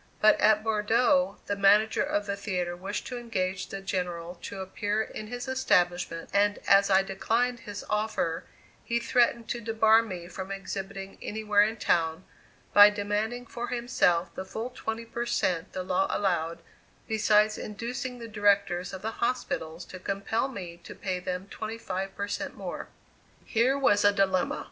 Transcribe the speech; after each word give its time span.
But 0.19 0.39
at 0.39 0.63
Bordeaux 0.63 1.37
the 1.45 1.55
manager 1.55 2.01
of 2.01 2.25
the 2.25 2.35
theatre 2.35 2.75
wished 2.75 3.05
to 3.05 3.19
engage 3.19 3.67
the 3.67 3.81
General 3.81 4.33
to 4.41 4.59
appear 4.59 5.03
in 5.03 5.27
his 5.27 5.47
establishment, 5.47 6.31
and 6.33 6.57
as 6.67 6.89
I 6.89 7.03
declined 7.03 7.59
his 7.59 7.85
offer, 7.87 8.45
he 8.83 8.97
threatened 8.99 9.47
to 9.49 9.61
debar 9.61 10.01
me 10.01 10.27
from 10.27 10.51
exhibiting 10.51 11.19
anywhere 11.21 11.61
in 11.61 11.77
town, 11.77 12.23
by 12.73 12.89
demanding 12.89 13.45
for 13.45 13.67
himself 13.67 14.33
the 14.33 14.43
full 14.43 14.71
twenty 14.71 15.05
per 15.05 15.27
cent 15.27 15.71
the 15.73 15.83
law 15.83 16.07
allowed, 16.09 16.63
besides 17.07 17.59
inducing 17.59 18.17
the 18.17 18.27
directors 18.27 18.93
of 18.93 19.03
the 19.03 19.11
hospitals 19.21 19.85
to 19.85 19.99
compel 19.99 20.47
me 20.47 20.77
to 20.77 20.95
pay 20.95 21.19
them 21.19 21.45
twenty 21.51 21.77
five 21.77 22.15
per 22.15 22.27
cent 22.27 22.55
more. 22.55 22.87
Here 23.45 23.77
was 23.77 24.03
a 24.03 24.11
dilemma! 24.11 24.59